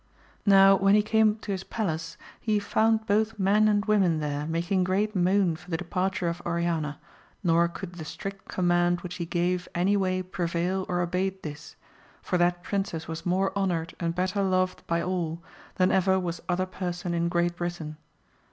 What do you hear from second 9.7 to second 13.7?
any way prevail or abate this, for that princess was more